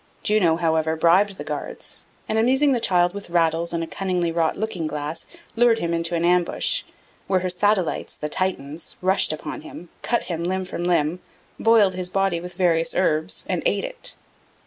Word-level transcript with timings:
Juno, 0.23 0.55
however, 0.55 0.95
bribed 0.95 1.37
the 1.37 1.43
guards, 1.43 2.07
and 2.27 2.39
amusing 2.39 2.71
the 2.71 2.79
child 2.79 3.13
with 3.13 3.29
rattles 3.29 3.71
and 3.71 3.83
a 3.83 3.87
cunningly 3.87 4.31
wrought 4.31 4.57
looking 4.57 4.87
glass 4.87 5.27
lured 5.55 5.77
him 5.77 5.93
into 5.93 6.15
an 6.15 6.25
ambush, 6.25 6.81
where 7.27 7.41
her 7.41 7.51
satellites, 7.51 8.17
the 8.17 8.27
Titans, 8.27 8.97
rushed 9.03 9.31
upon 9.31 9.61
him, 9.61 9.89
cut 10.01 10.23
him 10.23 10.43
limb 10.43 10.65
from 10.65 10.85
limb, 10.85 11.19
boiled 11.59 11.93
his 11.93 12.09
body 12.09 12.39
with 12.41 12.55
various 12.55 12.95
herbs, 12.95 13.45
and 13.47 13.61
ate 13.67 13.83
it. 13.83 14.15